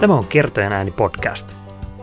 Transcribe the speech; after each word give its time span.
Tämä 0.00 0.14
on 0.14 0.26
Kertojen 0.26 0.72
ääni 0.72 0.90
podcast. 0.90 1.54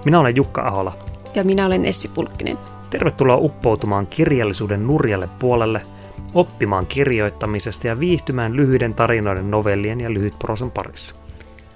Minä 0.05 0.19
olen 0.19 0.35
Jukka 0.35 0.67
Ahola. 0.67 0.93
Ja 1.35 1.43
minä 1.43 1.65
olen 1.65 1.85
Essi 1.85 2.07
Pulkkinen. 2.07 2.57
Tervetuloa 2.89 3.37
uppoutumaan 3.37 4.07
kirjallisuuden 4.07 4.87
nurjalle 4.87 5.29
puolelle, 5.39 5.81
oppimaan 6.33 6.85
kirjoittamisesta 6.85 7.87
ja 7.87 7.99
viihtymään 7.99 8.55
lyhyiden 8.55 8.93
tarinoiden, 8.93 9.51
novellien 9.51 10.01
ja 10.01 10.13
lyhytprosan 10.13 10.71
parissa. 10.71 11.15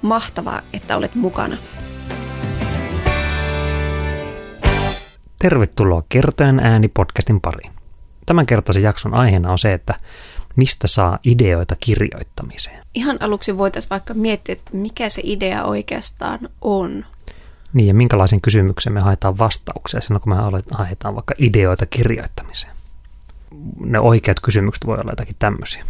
Mahtavaa, 0.01 0.61
että 0.73 0.97
olet 0.97 1.15
mukana. 1.15 1.57
Tervetuloa 5.39 6.03
Kertojen 6.09 6.59
ääni 6.59 6.87
podcastin 6.87 7.41
pariin. 7.41 7.73
Tämän 8.25 8.45
kertaisen 8.45 8.83
jakson 8.83 9.13
aiheena 9.13 9.51
on 9.51 9.59
se, 9.59 9.73
että 9.73 9.93
mistä 10.55 10.87
saa 10.87 11.19
ideoita 11.23 11.75
kirjoittamiseen. 11.79 12.85
Ihan 12.93 13.17
aluksi 13.19 13.57
voitaisiin 13.57 13.89
vaikka 13.89 14.13
miettiä, 14.13 14.53
että 14.53 14.71
mikä 14.73 15.09
se 15.09 15.21
idea 15.25 15.63
oikeastaan 15.63 16.39
on. 16.61 17.05
Niin, 17.73 17.87
ja 17.87 17.93
minkälaisen 17.93 18.41
kysymyksen 18.41 18.93
me 18.93 18.99
haetaan 18.99 19.37
vastauksia 19.37 20.01
silloin, 20.01 20.21
kun 20.21 20.35
me 20.35 20.41
haetaan 20.71 21.15
vaikka 21.15 21.33
ideoita 21.37 21.85
kirjoittamiseen. 21.85 22.73
Ne 23.79 23.99
oikeat 23.99 24.39
kysymykset 24.39 24.85
voi 24.85 24.97
olla 24.97 25.11
jotakin 25.11 25.35
tämmöisiä. 25.39 25.85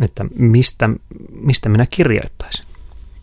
Että 0.00 0.24
mistä, 0.38 0.90
mistä 1.30 1.68
minä 1.68 1.86
kirjoittaisin? 1.86 2.66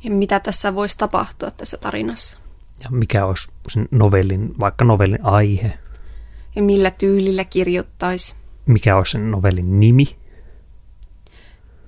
Ja 0.04 0.12
mitä 0.12 0.40
tässä 0.40 0.76
voisi 0.76 0.98
tapahtua 0.98 1.52
tässä 1.52 1.78
tarinassa? 1.78 2.38
Ja 2.84 2.90
mikä 2.90 3.26
olisi 3.26 3.50
sen 3.68 3.88
novellin, 3.92 4.60
vaikka 4.60 4.86
novellin 4.86 5.26
aihe? 5.26 5.80
Ja 6.56 6.64
millä 6.64 6.92
tyylillä 6.92 7.44
kirjoittaisi? 7.44 8.36
Mikä 8.66 8.96
olisi 8.96 9.12
sen 9.12 9.32
novellin 9.32 9.80
nimi? 9.80 10.16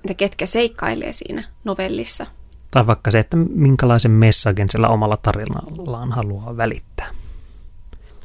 Entä 0.06 0.14
ketkä 0.14 0.46
seikkailee 0.46 1.12
siinä 1.12 1.44
novellissa? 1.64 2.26
Tai 2.70 2.86
vaikka 2.86 3.10
se, 3.10 3.18
että 3.18 3.36
minkälaisen 3.36 4.10
messagen 4.10 4.68
sillä 4.68 4.88
omalla 4.88 5.16
tarinallaan 5.16 6.12
haluaa 6.12 6.56
välittää. 6.56 7.06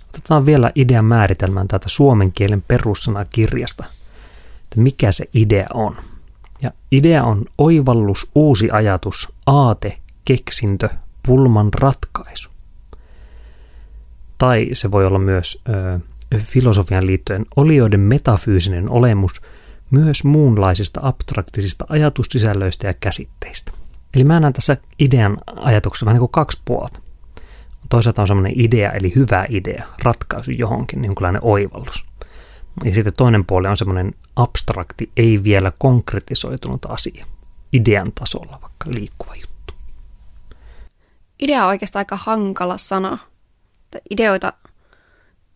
Otetaan 0.09 0.45
vielä 0.45 0.71
idean 0.75 1.05
määritelmään 1.05 1.67
täältä 1.67 1.89
suomen 1.89 2.31
kielen 2.31 2.63
perussanakirjasta, 2.67 3.83
että 4.63 4.79
mikä 4.81 5.11
se 5.11 5.25
idea 5.33 5.67
on. 5.73 5.95
Ja 6.61 6.71
idea 6.91 7.23
on 7.23 7.45
oivallus, 7.57 8.31
uusi 8.35 8.69
ajatus, 8.71 9.33
aate, 9.45 9.97
keksintö, 10.25 10.89
pulman 11.27 11.69
ratkaisu. 11.73 12.49
Tai 14.37 14.69
se 14.73 14.91
voi 14.91 15.05
olla 15.05 15.19
myös 15.19 15.61
ö, 15.69 15.99
filosofian 16.39 17.07
liittyen 17.07 17.45
olioiden 17.55 18.09
metafyysinen 18.09 18.89
olemus– 18.89 19.41
myös 19.91 20.23
muunlaisista 20.23 20.99
abstraktisista 21.03 21.85
ajatussisällöistä 21.89 22.87
ja 22.87 22.93
käsitteistä. 22.93 23.71
Eli 24.13 24.23
mä 24.23 24.39
näen 24.39 24.53
tässä 24.53 24.77
idean 24.99 25.37
ajatuksessa 25.55 26.05
vähän 26.05 26.15
niin 26.15 26.19
kuin 26.19 26.31
kaksi 26.31 26.61
puolta. 26.65 27.01
Toisaalta 27.89 28.21
on 28.21 28.27
semmoinen 28.27 28.59
idea, 28.59 28.91
eli 28.91 29.15
hyvä 29.15 29.45
idea, 29.49 29.85
ratkaisu 30.03 30.51
johonkin, 30.51 31.05
jonkinlainen 31.05 31.41
oivallus. 31.43 32.03
Ja 32.83 32.95
sitten 32.95 33.13
toinen 33.17 33.45
puoli 33.45 33.67
on 33.67 33.77
semmoinen 33.77 34.15
abstrakti, 34.35 35.11
ei 35.17 35.43
vielä 35.43 35.71
konkretisoitunut 35.77 36.85
asia, 36.89 37.25
idean 37.73 38.11
tasolla 38.19 38.59
vaikka 38.61 38.89
liikkuva 38.89 39.35
juttu. 39.35 39.73
Idea 41.39 41.63
on 41.63 41.69
oikeastaan 41.69 42.01
aika 42.01 42.15
hankala 42.15 42.77
sana. 42.77 43.17
Ideoita 44.09 44.53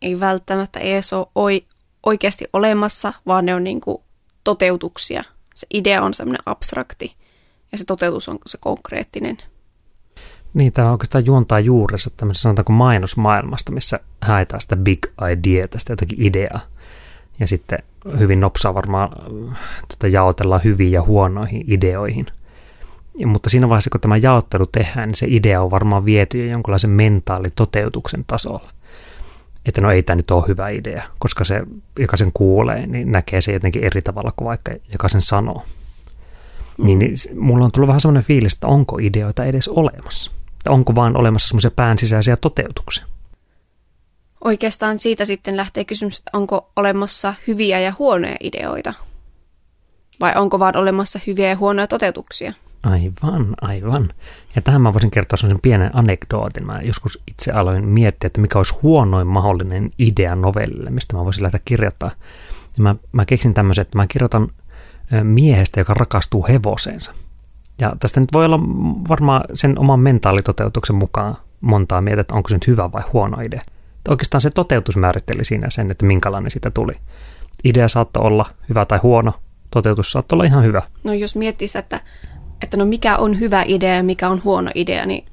ei 0.01 0.19
välttämättä 0.19 0.79
edes 0.79 1.13
ole 1.13 1.61
oikeasti 2.05 2.45
olemassa, 2.53 3.13
vaan 3.27 3.45
ne 3.45 3.55
on 3.55 3.63
niin 3.63 3.81
kuin 3.81 4.04
toteutuksia. 4.45 5.23
Se 5.55 5.67
idea 5.73 6.01
on 6.01 6.13
semmoinen 6.13 6.43
abstrakti 6.45 7.15
ja 7.71 7.77
se 7.77 7.85
toteutus 7.85 8.29
on 8.29 8.37
se 8.45 8.57
konkreettinen. 8.57 9.37
Niin, 10.53 10.73
tämä 10.73 10.91
oikeastaan 10.91 11.25
juontaa 11.25 11.59
juurensa 11.59 12.09
tämmöisestä 12.17 12.43
sanotaanko 12.43 12.73
mainosmaailmasta, 12.73 13.71
missä 13.71 13.99
haetaan 14.21 14.61
sitä 14.61 14.75
big 14.75 15.05
idea, 15.31 15.67
tästä 15.67 15.93
jotakin 15.93 16.21
ideaa. 16.21 16.59
Ja 17.39 17.47
sitten 17.47 17.79
hyvin 18.19 18.39
nopsaa 18.39 18.73
varmaan 18.73 19.09
tota, 19.87 20.07
jaotellaan 20.07 20.63
hyviin 20.63 20.91
ja 20.91 21.01
huonoihin 21.01 21.63
ideoihin. 21.67 22.25
Ja, 23.17 23.27
mutta 23.27 23.49
siinä 23.49 23.69
vaiheessa, 23.69 23.89
kun 23.89 24.01
tämä 24.01 24.17
jaottelu 24.17 24.65
tehdään, 24.65 25.09
niin 25.09 25.15
se 25.15 25.25
idea 25.29 25.61
on 25.61 25.71
varmaan 25.71 26.05
viety 26.05 26.45
jo 26.45 26.51
jonkinlaisen 26.51 26.89
mentaalitoteutuksen 26.89 28.25
tasolla 28.27 28.69
että 29.65 29.81
no 29.81 29.91
ei 29.91 30.03
tämä 30.03 30.15
nyt 30.15 30.31
ole 30.31 30.47
hyvä 30.47 30.69
idea, 30.69 31.03
koska 31.19 31.43
se, 31.43 31.61
joka 31.99 32.17
sen 32.17 32.31
kuulee, 32.33 32.87
niin 32.87 33.11
näkee 33.11 33.41
se 33.41 33.53
jotenkin 33.53 33.83
eri 33.83 34.01
tavalla 34.01 34.31
kuin 34.35 34.45
vaikka 34.45 34.71
joka 34.91 35.09
sen 35.09 35.21
sanoo. 35.21 35.63
Mm. 36.77 36.85
Niin, 36.85 36.99
niin 36.99 37.13
mulla 37.39 37.65
on 37.65 37.71
tullut 37.71 37.87
vähän 37.87 37.99
semmoinen 37.99 38.23
fiilis, 38.23 38.53
että 38.53 38.67
onko 38.67 38.97
ideoita 39.01 39.45
edes 39.45 39.67
olemassa? 39.67 40.31
Tai 40.63 40.73
onko 40.73 40.95
vaan 40.95 41.17
olemassa 41.17 41.47
semmoisia 41.47 41.71
pään 41.71 41.97
sisäisiä 41.97 42.37
toteutuksia? 42.37 43.05
Oikeastaan 44.43 44.99
siitä 44.99 45.25
sitten 45.25 45.57
lähtee 45.57 45.85
kysymys, 45.85 46.17
että 46.17 46.37
onko 46.37 46.71
olemassa 46.75 47.33
hyviä 47.47 47.79
ja 47.79 47.93
huonoja 47.99 48.35
ideoita? 48.39 48.93
Vai 50.19 50.33
onko 50.35 50.59
vaan 50.59 50.77
olemassa 50.77 51.19
hyviä 51.27 51.49
ja 51.49 51.55
huonoja 51.55 51.87
toteutuksia? 51.87 52.53
Aivan, 52.85 53.55
aivan. 53.61 54.07
Ja 54.55 54.61
tähän 54.61 54.81
mä 54.81 54.93
voisin 54.93 55.11
kertoa 55.11 55.37
sellaisen 55.37 55.61
pienen 55.61 55.89
anekdootin. 55.93 56.65
Mä 56.65 56.81
joskus 56.81 57.23
itse 57.27 57.51
aloin 57.51 57.87
miettiä, 57.87 58.27
että 58.27 58.41
mikä 58.41 58.59
olisi 58.59 58.75
huonoin 58.83 59.27
mahdollinen 59.27 59.91
idea 59.99 60.35
novellille, 60.35 60.89
mistä 60.89 61.17
mä 61.17 61.25
voisin 61.25 61.43
lähteä 61.43 61.61
kirjoittaa. 61.65 62.11
Ja 62.77 62.83
mä, 62.83 62.95
mä 63.11 63.25
keksin 63.25 63.53
tämmöisen, 63.53 63.81
että 63.81 63.97
mä 63.97 64.07
kirjoitan 64.07 64.47
miehestä, 65.23 65.79
joka 65.79 65.93
rakastuu 65.93 66.47
hevoseensa. 66.47 67.13
Ja 67.81 67.95
tästä 67.99 68.19
nyt 68.19 68.29
voi 68.33 68.45
olla 68.45 68.59
varmaan 69.09 69.43
sen 69.53 69.79
oman 69.79 69.99
mentaalitoteutuksen 69.99 70.95
mukaan 70.95 71.37
montaa 71.61 72.01
mieltä, 72.01 72.21
että 72.21 72.37
onko 72.37 72.49
se 72.49 72.55
nyt 72.55 72.67
hyvä 72.67 72.91
vai 72.91 73.03
huono 73.13 73.41
idea. 73.41 73.61
Että 73.97 74.11
oikeastaan 74.11 74.41
se 74.41 74.49
toteutus 74.49 74.97
määritteli 74.97 75.45
siinä 75.45 75.69
sen, 75.69 75.91
että 75.91 76.05
minkälainen 76.05 76.51
siitä 76.51 76.69
tuli. 76.73 76.93
Idea 77.63 77.87
saattoi 77.87 78.25
olla 78.25 78.45
hyvä 78.69 78.85
tai 78.85 78.99
huono, 79.03 79.33
toteutus 79.71 80.11
saattoi 80.11 80.35
olla 80.35 80.45
ihan 80.45 80.63
hyvä. 80.63 80.81
No 81.03 81.13
jos 81.13 81.35
miettii 81.35 81.67
että 81.79 82.01
että 82.63 82.77
no 82.77 82.85
mikä 82.85 83.17
on 83.17 83.39
hyvä 83.39 83.63
idea 83.67 83.95
ja 83.95 84.03
mikä 84.03 84.29
on 84.29 84.43
huono 84.43 84.71
idea, 84.75 85.05
niin 85.05 85.25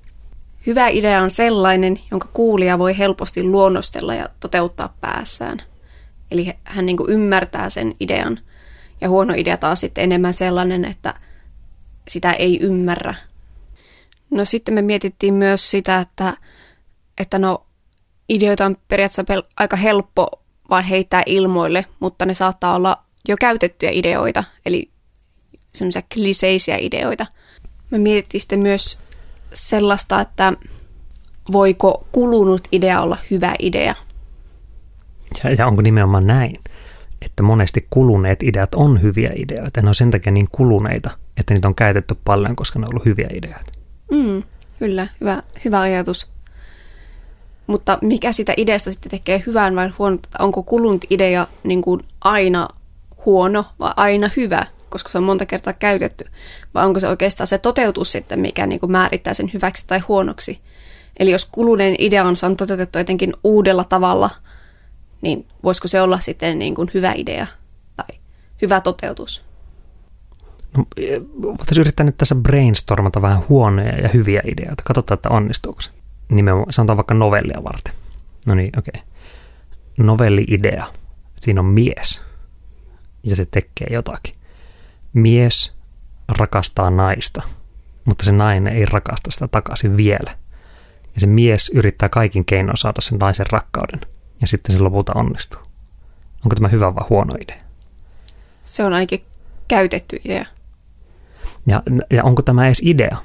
hyvä 0.66 0.88
idea 0.88 1.22
on 1.22 1.30
sellainen, 1.30 2.00
jonka 2.10 2.28
kuulija 2.32 2.78
voi 2.78 2.98
helposti 2.98 3.42
luonnostella 3.42 4.14
ja 4.14 4.28
toteuttaa 4.40 4.96
päässään. 5.00 5.58
Eli 6.30 6.52
hän 6.64 6.86
niin 6.86 6.96
ymmärtää 7.08 7.70
sen 7.70 7.92
idean. 8.00 8.38
Ja 9.00 9.08
huono 9.08 9.34
idea 9.36 9.56
taas 9.56 9.80
sitten 9.80 10.04
enemmän 10.04 10.34
sellainen, 10.34 10.84
että 10.84 11.14
sitä 12.08 12.32
ei 12.32 12.58
ymmärrä. 12.60 13.14
No 14.30 14.44
sitten 14.44 14.74
me 14.74 14.82
mietittiin 14.82 15.34
myös 15.34 15.70
sitä, 15.70 15.98
että, 15.98 16.36
että 17.18 17.38
no 17.38 17.66
ideoita 18.28 18.66
on 18.66 18.76
periaatteessa 18.88 19.44
aika 19.56 19.76
helppo 19.76 20.28
vaan 20.70 20.84
heittää 20.84 21.22
ilmoille, 21.26 21.86
mutta 22.00 22.26
ne 22.26 22.34
saattaa 22.34 22.74
olla 22.74 23.02
jo 23.28 23.36
käytettyjä 23.40 23.92
ideoita, 23.92 24.44
eli 24.66 24.91
semmoisia 25.74 26.02
kliseisiä 26.14 26.76
ideoita. 26.80 27.26
Me 27.90 27.98
mietittiin 27.98 28.40
sitten 28.40 28.60
myös 28.60 28.98
sellaista, 29.54 30.20
että 30.20 30.52
voiko 31.52 32.06
kulunut 32.12 32.68
idea 32.72 33.00
olla 33.00 33.18
hyvä 33.30 33.54
idea. 33.58 33.94
Ja, 35.44 35.50
ja 35.50 35.66
onko 35.66 35.82
nimenomaan 35.82 36.26
näin, 36.26 36.60
että 37.22 37.42
monesti 37.42 37.86
kuluneet 37.90 38.42
ideat 38.42 38.74
on 38.74 39.02
hyviä 39.02 39.32
ideoita. 39.36 39.82
Ne 39.82 39.88
on 39.88 39.94
sen 39.94 40.10
takia 40.10 40.32
niin 40.32 40.48
kuluneita, 40.52 41.10
että 41.36 41.54
niitä 41.54 41.68
on 41.68 41.74
käytetty 41.74 42.16
paljon, 42.24 42.56
koska 42.56 42.78
ne 42.78 42.84
on 42.84 42.88
ollut 42.92 43.04
hyviä 43.04 43.28
ideoita. 43.32 43.72
Mm, 44.10 44.42
kyllä, 44.78 45.06
hyvä, 45.20 45.42
hyvä 45.64 45.80
ajatus. 45.80 46.28
Mutta 47.66 47.98
mikä 48.02 48.32
sitä 48.32 48.54
ideasta 48.56 48.90
sitten 48.90 49.10
tekee 49.10 49.42
hyvän 49.46 49.76
vai 49.76 49.88
huono, 49.98 50.18
onko 50.38 50.62
kulunut 50.62 51.04
idea 51.10 51.46
niin 51.64 51.82
kuin 51.82 52.00
aina 52.20 52.68
huono 53.26 53.64
vai 53.78 53.92
aina 53.96 54.30
hyvä? 54.36 54.66
Koska 54.92 55.08
se 55.10 55.18
on 55.18 55.24
monta 55.24 55.46
kertaa 55.46 55.72
käytetty, 55.72 56.24
vai 56.74 56.86
onko 56.86 57.00
se 57.00 57.08
oikeastaan 57.08 57.46
se 57.46 57.58
toteutus 57.58 58.12
sitten, 58.12 58.40
mikä 58.40 58.66
niin 58.66 58.80
kuin 58.80 58.92
määrittää 58.92 59.34
sen 59.34 59.50
hyväksi 59.54 59.86
tai 59.86 59.98
huonoksi. 59.98 60.60
Eli 61.18 61.30
jos 61.30 61.46
kuluneen 61.46 61.96
idea 61.98 62.24
on 62.24 62.56
toteutettu 62.56 62.98
jotenkin 62.98 63.34
uudella 63.44 63.84
tavalla, 63.84 64.30
niin 65.20 65.46
voisiko 65.64 65.88
se 65.88 66.00
olla 66.00 66.20
sitten 66.20 66.58
niin 66.58 66.74
kuin 66.74 66.90
hyvä 66.94 67.12
idea 67.16 67.46
tai 67.96 68.18
hyvä 68.62 68.80
toteutus? 68.80 69.44
No, 70.76 70.86
voitaisiin 71.42 71.80
yrittää 71.80 72.06
nyt 72.06 72.16
tässä 72.16 72.34
brainstormata 72.34 73.22
vähän 73.22 73.42
huonoja 73.48 73.96
ja 73.98 74.08
hyviä 74.08 74.42
ideoita. 74.44 74.82
Katsotaan, 74.86 75.16
että 75.16 75.28
onnistuuko 75.28 75.80
se. 75.80 75.90
Nimenomaan, 76.28 76.72
sanotaan 76.72 76.96
vaikka 76.96 77.14
novellia 77.14 77.64
varten. 77.64 77.94
No 78.46 78.54
niin, 78.54 78.78
okei. 78.78 78.92
Okay. 78.96 79.12
Novelli-idea. 79.96 80.86
Siinä 81.40 81.60
on 81.60 81.66
mies. 81.66 82.20
Ja 83.22 83.36
se 83.36 83.46
tekee 83.46 83.86
jotakin 83.90 84.34
mies 85.12 85.72
rakastaa 86.28 86.90
naista, 86.90 87.42
mutta 88.04 88.24
se 88.24 88.32
nainen 88.32 88.72
ei 88.72 88.84
rakasta 88.84 89.30
sitä 89.30 89.48
takaisin 89.48 89.96
vielä. 89.96 90.30
Ja 91.14 91.20
se 91.20 91.26
mies 91.26 91.70
yrittää 91.74 92.08
kaikin 92.08 92.44
keinoin 92.44 92.76
saada 92.76 93.00
sen 93.00 93.18
naisen 93.18 93.46
rakkauden, 93.50 94.00
ja 94.40 94.46
sitten 94.46 94.74
se 94.76 94.82
lopulta 94.82 95.12
onnistuu. 95.14 95.60
Onko 96.44 96.54
tämä 96.54 96.68
hyvä 96.68 96.94
vai 96.94 97.04
huono 97.10 97.34
idea? 97.40 97.58
Se 98.64 98.84
on 98.84 98.92
ainakin 98.92 99.24
käytetty 99.68 100.20
idea. 100.24 100.46
Ja, 101.66 101.82
ja 102.10 102.24
onko 102.24 102.42
tämä 102.42 102.66
edes 102.66 102.82
idea? 102.84 103.16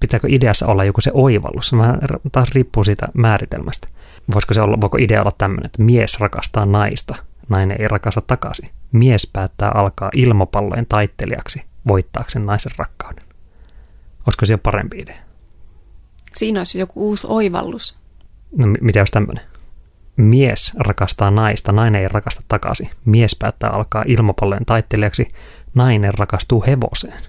pitääkö 0.00 0.26
ideassa 0.30 0.66
olla 0.66 0.84
joku 0.84 1.00
se 1.00 1.10
oivallus? 1.14 1.72
Vähän 1.72 1.98
taas 2.32 2.48
riippuu 2.54 2.84
siitä 2.84 3.08
määritelmästä. 3.14 3.88
Voisiko 4.34 4.54
se 4.54 4.60
olla, 4.60 4.80
voiko 4.80 4.96
idea 4.96 5.20
olla 5.20 5.32
tämmöinen, 5.38 5.66
että 5.66 5.82
mies 5.82 6.20
rakastaa 6.20 6.66
naista, 6.66 7.14
nainen 7.48 7.80
ei 7.80 7.88
rakasta 7.88 8.20
takaisin. 8.20 8.68
Mies 8.92 9.30
päättää 9.32 9.70
alkaa 9.70 10.10
ilmapallojen 10.14 10.86
taittelijaksi 10.86 11.62
voittaakseen 11.88 12.42
naisen 12.42 12.72
rakkauden. 12.76 13.24
Olisiko 14.26 14.46
siellä 14.46 14.62
parempi 14.62 14.98
idea? 14.98 15.16
Siinä 16.34 16.60
olisi 16.60 16.78
joku 16.78 17.08
uusi 17.08 17.26
oivallus. 17.30 17.96
No 18.56 18.66
mitä 18.80 18.98
jos 18.98 19.10
tämmöinen? 19.10 19.44
Mies 20.16 20.72
rakastaa 20.78 21.30
naista, 21.30 21.72
nainen 21.72 22.02
ei 22.02 22.08
rakasta 22.08 22.40
takaisin. 22.48 22.88
Mies 23.04 23.36
päättää 23.36 23.70
alkaa 23.70 24.04
ilmapallojen 24.06 24.66
taittelijaksi, 24.66 25.28
nainen 25.74 26.14
rakastuu 26.14 26.64
hevoseen. 26.66 27.22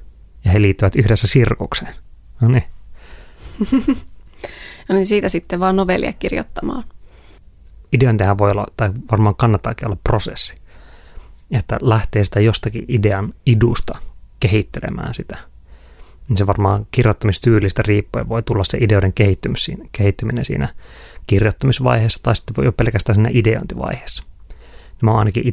Ja 0.45 0.51
he 0.51 0.61
liittyvät 0.61 0.95
yhdessä 0.95 1.27
sirkukseen. 1.27 1.95
No 2.41 2.47
niin. 2.47 2.63
no 4.89 4.95
niin 4.95 5.05
siitä 5.05 5.29
sitten 5.29 5.59
vaan 5.59 5.75
novellia 5.75 6.13
kirjoittamaan. 6.13 6.83
Ideointihan 7.93 8.37
voi 8.37 8.51
olla, 8.51 8.65
tai 8.77 8.91
varmaan 9.11 9.35
kannattaakin 9.35 9.87
olla 9.87 9.97
prosessi. 10.03 10.55
Että 11.51 11.77
lähtee 11.81 12.23
sitä 12.23 12.39
jostakin 12.39 12.85
idean 12.87 13.33
idusta 13.45 13.97
kehittelemään 14.39 15.13
sitä. 15.13 15.37
Niin 16.29 16.37
se 16.37 16.47
varmaan 16.47 16.87
kirjoittamistyylistä 16.91 17.83
riippuen 17.85 18.29
voi 18.29 18.43
tulla 18.43 18.63
se 18.63 18.77
ideoiden 18.81 19.13
kehittyminen 19.91 20.45
siinä 20.45 20.69
kirjoittamisvaiheessa 21.27 22.19
tai 22.23 22.35
sitten 22.35 22.55
voi 22.55 22.65
jo 22.65 22.71
pelkästään 22.71 23.15
siinä 23.15 23.29
ideointivaiheessa. 23.33 24.23
Mä 25.01 25.17
ainakin 25.17 25.47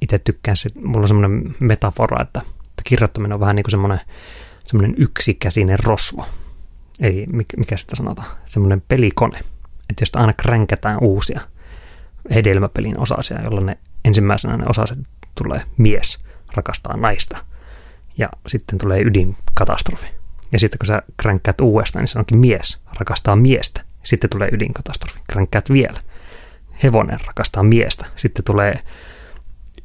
itse 0.00 0.18
tykkään, 0.18 0.56
se, 0.56 0.70
mulla 0.84 1.00
on 1.00 1.08
semmoinen 1.08 1.54
metafora, 1.60 2.22
että, 2.22 2.40
että 2.40 2.82
kirjoittaminen 2.84 3.34
on 3.34 3.40
vähän 3.40 3.56
niin 3.56 3.64
kuin 3.64 3.70
semmoinen, 3.70 4.00
semmoinen 4.64 4.94
yksikäsinen 4.98 5.78
rosvo. 5.78 6.26
Eli 7.00 7.26
mikä 7.56 7.76
sitä 7.76 7.96
sanotaan, 7.96 8.28
semmoinen 8.46 8.82
pelikone. 8.88 9.40
Että 9.90 10.02
jos 10.02 10.10
aina 10.14 10.32
kränkätään 10.32 10.98
uusia 11.00 11.40
hedelmäpelin 12.34 12.98
osasia, 12.98 13.42
jolloin 13.42 13.66
ne 13.66 13.78
ensimmäisenä 14.04 14.56
ne 14.56 14.64
osaset 14.68 14.98
tulee 15.42 15.60
mies 15.76 16.18
rakastaa 16.54 16.96
naista 16.96 17.38
ja 18.18 18.28
sitten 18.46 18.78
tulee 18.78 19.00
ydinkatastrofi. 19.00 20.06
Ja 20.52 20.58
sitten 20.58 20.78
kun 20.78 20.86
sä 20.86 21.02
kränkkäät 21.16 21.60
uudestaan, 21.60 22.02
niin 22.02 22.08
se 22.08 22.18
onkin 22.18 22.38
mies 22.38 22.82
rakastaa 22.98 23.36
miestä. 23.36 23.80
Sitten 24.02 24.30
tulee 24.30 24.48
ydinkatastrofi. 24.52 25.20
Kränkkäät 25.32 25.70
vielä. 25.70 25.98
Hevonen 26.82 27.20
rakastaa 27.26 27.62
miestä. 27.62 28.06
Sitten 28.16 28.44
tulee 28.44 28.78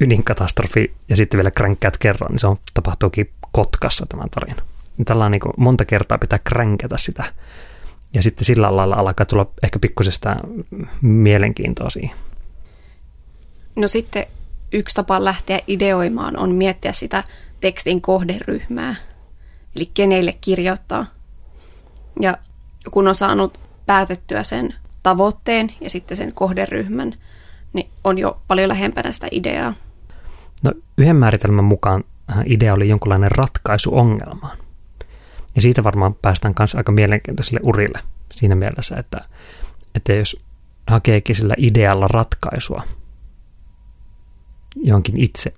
ydinkatastrofi 0.00 0.94
ja 1.08 1.16
sitten 1.16 1.38
vielä 1.38 1.50
kränkkäät 1.50 1.98
kerran, 1.98 2.30
niin 2.30 2.38
se 2.38 2.46
on, 2.46 2.56
tapahtuukin 2.74 3.30
Kotkassa 3.52 4.06
tämä 4.08 4.24
tarina. 4.30 4.62
Tällä 5.04 5.28
niin 5.28 5.40
monta 5.56 5.84
kertaa 5.84 6.18
pitää 6.18 6.38
kränkätä 6.38 6.96
sitä. 6.98 7.24
Ja 8.16 8.22
sitten 8.22 8.44
sillä 8.44 8.76
lailla 8.76 8.96
alkaa 8.96 9.26
tulla 9.26 9.50
ehkä 9.62 9.78
pikkusesta 9.78 10.36
mielenkiintoa 11.02 11.90
siihen. 11.90 12.16
No 13.76 13.88
sitten 13.88 14.26
yksi 14.72 14.94
tapa 14.94 15.24
lähteä 15.24 15.60
ideoimaan 15.66 16.36
on 16.38 16.54
miettiä 16.54 16.92
sitä 16.92 17.24
tekstin 17.60 18.00
kohderyhmää, 18.00 18.94
eli 19.76 19.90
kenelle 19.94 20.34
kirjoittaa. 20.40 21.06
Ja 22.20 22.38
kun 22.90 23.08
on 23.08 23.14
saanut 23.14 23.58
päätettyä 23.86 24.42
sen 24.42 24.74
tavoitteen 25.02 25.72
ja 25.80 25.90
sitten 25.90 26.16
sen 26.16 26.32
kohderyhmän, 26.32 27.12
niin 27.72 27.88
on 28.04 28.18
jo 28.18 28.40
paljon 28.48 28.68
lähempänä 28.68 29.12
sitä 29.12 29.28
ideaa. 29.30 29.74
No 30.64 30.72
yhden 30.98 31.16
määritelmän 31.16 31.64
mukaan 31.64 32.04
idea 32.46 32.74
oli 32.74 32.88
jonkinlainen 32.88 33.30
ratkaisu 33.30 33.98
ongelmaan. 33.98 34.58
Ja 35.56 35.62
siitä 35.62 35.84
varmaan 35.84 36.14
päästään 36.14 36.54
kanssa 36.54 36.78
aika 36.78 36.92
mielenkiintoiselle 36.92 37.60
urille 37.62 37.98
siinä 38.32 38.56
mielessä, 38.56 38.96
että, 38.96 39.22
että 39.94 40.12
jos 40.12 40.36
hakeekin 40.86 41.36
sillä 41.36 41.54
idealla 41.58 42.08
ratkaisua 42.08 42.82
johonkin 44.76 45.16
itse 45.16 45.52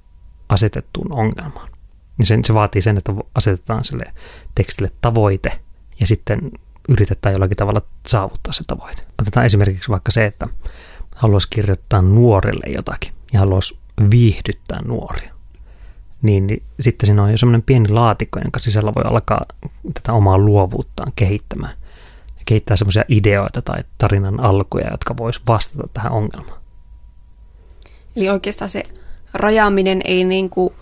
asetettuun 0.48 1.12
ongelmaan, 1.12 1.70
niin 2.18 2.26
sen, 2.26 2.44
se 2.44 2.54
vaatii 2.54 2.82
sen, 2.82 2.98
että 2.98 3.12
asetetaan 3.34 3.84
sille 3.84 4.04
tekstille 4.54 4.90
tavoite 5.00 5.52
ja 6.00 6.06
sitten 6.06 6.50
yritetään 6.88 7.32
jollakin 7.32 7.56
tavalla 7.56 7.82
saavuttaa 8.06 8.52
se 8.52 8.64
tavoite. 8.66 9.02
Otetaan 9.18 9.46
esimerkiksi 9.46 9.90
vaikka 9.90 10.10
se, 10.10 10.26
että 10.26 10.48
haluaisi 11.14 11.48
kirjoittaa 11.50 12.02
nuorille 12.02 12.74
jotakin 12.74 13.12
ja 13.32 13.40
haluaisi 13.40 13.78
viihdyttää 14.10 14.82
nuoria. 14.82 15.37
Niin, 16.22 16.62
sitten 16.80 17.06
siinä 17.06 17.22
on 17.22 17.30
jo 17.30 17.38
semmoinen 17.38 17.62
pieni 17.62 17.88
laatikko, 17.88 18.38
jonka 18.38 18.58
sisällä 18.58 18.92
voi 18.96 19.04
alkaa 19.04 19.40
tätä 19.94 20.12
omaa 20.12 20.38
luovuuttaan 20.38 21.12
kehittämään. 21.16 21.72
Ja 22.26 22.42
kehittää 22.44 22.76
semmoisia 22.76 23.04
ideoita 23.08 23.62
tai 23.62 23.84
tarinan 23.98 24.40
alkuja, 24.40 24.90
jotka 24.90 25.16
vois 25.16 25.46
vastata 25.46 25.88
tähän 25.92 26.12
ongelmaan. 26.12 26.60
Eli 28.16 28.28
oikeastaan 28.28 28.68
se 28.68 28.82
rajaaminen 29.34 30.00
ei 30.04 30.24
niin 30.24 30.50
kuin 30.50 30.74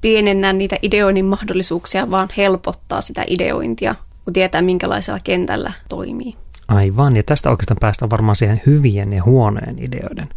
pienennä 0.00 0.52
niitä 0.52 0.76
ideoinnin 0.82 1.24
mahdollisuuksia, 1.24 2.10
vaan 2.10 2.28
helpottaa 2.36 3.00
sitä 3.00 3.24
ideointia, 3.26 3.94
kun 4.24 4.32
tietää 4.32 4.62
minkälaisella 4.62 5.20
kentällä 5.24 5.72
toimii. 5.88 6.36
Aivan, 6.68 7.16
ja 7.16 7.22
tästä 7.22 7.50
oikeastaan 7.50 7.78
päästään 7.80 8.10
varmaan 8.10 8.36
siihen 8.36 8.62
hyvien 8.66 9.12
ja 9.12 9.24
huonojen 9.24 9.78
ideoiden 9.78 10.28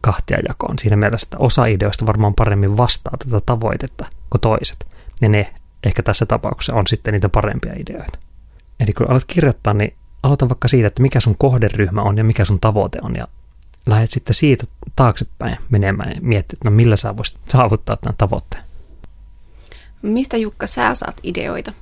kahtiajakoon 0.00 0.78
siinä 0.78 0.96
mielessä, 0.96 1.26
että 1.26 1.38
osa 1.38 1.66
ideoista 1.66 2.06
varmaan 2.06 2.34
paremmin 2.34 2.76
vastaa 2.76 3.14
tätä 3.18 3.40
tavoitetta 3.46 4.06
kuin 4.30 4.40
toiset. 4.40 4.86
Ja 5.20 5.28
ne 5.28 5.54
ehkä 5.84 6.02
tässä 6.02 6.26
tapauksessa 6.26 6.74
on 6.74 6.86
sitten 6.86 7.12
niitä 7.12 7.28
parempia 7.28 7.72
ideoita. 7.76 8.18
Eli 8.80 8.92
kun 8.92 9.10
alat 9.10 9.24
kirjoittaa, 9.26 9.74
niin 9.74 9.94
aloita 10.22 10.48
vaikka 10.48 10.68
siitä, 10.68 10.86
että 10.86 11.02
mikä 11.02 11.20
sun 11.20 11.38
kohderyhmä 11.38 12.02
on 12.02 12.18
ja 12.18 12.24
mikä 12.24 12.44
sun 12.44 12.60
tavoite 12.60 12.98
on 13.02 13.16
ja 13.16 13.28
lähdet 13.86 14.10
sitten 14.10 14.34
siitä 14.34 14.66
taaksepäin 14.96 15.56
menemään 15.70 16.10
ja 16.10 16.20
miettiä, 16.20 16.56
että 16.56 16.70
no 16.70 16.76
millä 16.76 16.96
sä 16.96 17.16
voisit 17.16 17.38
saavuttaa 17.48 17.96
tämän 17.96 18.16
tavoitteen. 18.18 18.62
Mistä 20.02 20.36
Jukka 20.36 20.66
sä 20.66 20.94
saat 20.94 21.16
ideoita? 21.22 21.72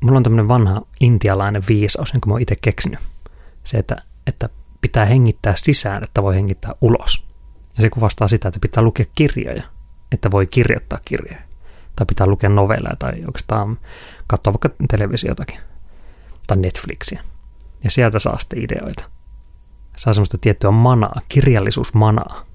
Mulla 0.00 0.16
on 0.16 0.22
tämmöinen 0.22 0.48
vanha 0.48 0.82
intialainen 1.00 1.62
viisaus, 1.68 2.12
jonka 2.12 2.26
mä 2.26 2.34
oon 2.34 2.42
itse 2.42 2.56
keksinyt. 2.60 3.00
Se, 3.64 3.78
että, 3.78 3.94
että 4.26 4.48
pitää 4.80 5.04
hengittää 5.04 5.54
sisään, 5.56 6.04
että 6.04 6.22
voi 6.22 6.34
hengittää 6.34 6.74
ulos. 6.80 7.26
Ja 7.76 7.82
se 7.82 7.90
kuvastaa 7.90 8.28
sitä, 8.28 8.48
että 8.48 8.60
pitää 8.60 8.82
lukea 8.82 9.06
kirjoja, 9.14 9.62
että 10.12 10.30
voi 10.30 10.46
kirjoittaa 10.46 10.98
kirjoja. 11.04 11.38
Tai 11.96 12.06
pitää 12.06 12.26
lukea 12.26 12.50
novelleja 12.50 12.96
tai 12.98 13.12
oikeastaan 13.26 13.78
katsoa 14.26 14.52
vaikka 14.52 14.70
televisiotakin 14.90 15.60
tai 16.46 16.56
Netflixiä. 16.56 17.22
Ja 17.84 17.90
sieltä 17.90 18.18
saa 18.18 18.38
sitten 18.38 18.62
ideoita. 18.62 19.10
Saa 19.96 20.12
semmoista 20.12 20.38
tiettyä 20.38 20.70
manaa, 20.70 21.20
kirjallisuusmanaa. 21.28 22.46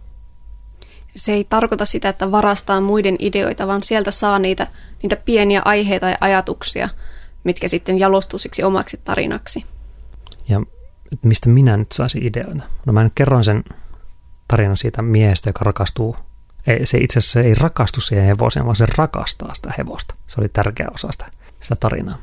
Se 1.16 1.34
ei 1.34 1.44
tarkoita 1.44 1.86
sitä, 1.86 2.10
että 2.10 2.32
varastaa 2.32 2.82
muiden 2.82 3.16
ideoita, 3.20 3.68
vaan 3.68 3.84
sieltä 3.84 4.12
saa 4.12 4.40
niitä, 4.40 4.68
niitä 5.04 5.16
pieniä 5.16 5.62
aiheita 5.66 6.10
ja 6.10 6.18
ajatuksia, 6.22 6.90
mitkä 7.44 7.68
sitten 7.68 8.00
jalostusiksi 8.00 8.64
omaksi 8.64 9.02
tarinaksi. 9.04 9.66
Ja 10.50 10.62
että 11.12 11.28
mistä 11.28 11.50
minä 11.50 11.78
nyt 11.78 11.92
saisin 11.92 12.24
ideoita. 12.24 12.64
No 12.86 12.94
mä 12.94 13.04
nyt 13.04 13.14
kerroin 13.16 13.44
sen 13.44 13.64
tarinan 14.48 14.78
siitä 14.78 15.02
miehestä, 15.02 15.50
joka 15.50 15.64
rakastuu. 15.64 16.16
Ei, 16.68 16.86
se 16.86 16.98
itse 16.98 17.20
asiassa 17.20 17.42
ei 17.42 17.54
rakastu 17.54 18.02
siihen 18.02 18.26
hevoseen, 18.26 18.66
vaan 18.66 18.76
se 18.76 18.86
rakastaa 18.98 19.54
sitä 19.54 19.74
hevosta. 19.78 20.16
Se 20.28 20.42
oli 20.42 20.50
tärkeä 20.50 20.88
osa 20.94 21.08
sitä, 21.12 21.26
sitä 21.60 21.76
tarinaa. 21.80 22.18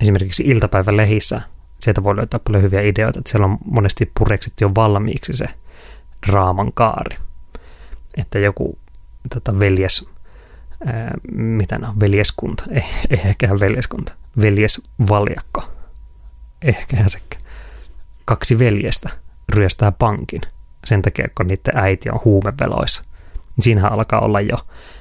Esimerkiksi 0.00 0.42
iltapäivän 0.46 0.96
lehissä 0.96 1.40
sieltä 1.80 2.04
voi 2.04 2.16
löytää 2.16 2.40
paljon 2.40 2.62
hyviä 2.62 2.80
ideoita, 2.80 3.18
että 3.18 3.30
siellä 3.30 3.46
on 3.46 3.58
monesti 3.64 4.12
pureksittu 4.18 4.64
jo 4.64 4.70
valmiiksi 4.74 5.32
se 5.36 5.46
draaman 6.26 6.72
kaari. 6.72 7.16
Että 8.16 8.38
joku 8.38 8.78
tota, 9.34 9.58
veljes, 9.58 10.08
ää, 10.86 11.14
mitä 11.32 11.80
on, 11.88 12.00
veljeskunta, 12.00 12.64
ei, 12.70 12.84
ei 13.10 13.20
ehkä 13.24 13.60
veljeskunta, 13.60 14.12
veljesvaljakko, 14.40 15.62
ehkä 16.62 17.08
sekään 17.08 17.43
kaksi 18.24 18.58
veljestä 18.58 19.10
ryöstää 19.48 19.92
pankin 19.92 20.40
sen 20.84 21.02
takia, 21.02 21.28
kun 21.34 21.46
niiden 21.46 21.76
äiti 21.76 22.10
on 22.10 22.20
huumeveloissa. 22.24 23.02
Niin 23.34 23.64
siinähän 23.64 23.92
alkaa 23.92 24.20
olla 24.20 24.40
jo 24.40 24.56